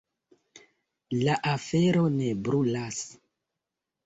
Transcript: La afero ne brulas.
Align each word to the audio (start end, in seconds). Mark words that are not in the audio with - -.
La 1.19 1.35
afero 1.51 2.07
ne 2.15 2.31
brulas. 2.49 2.99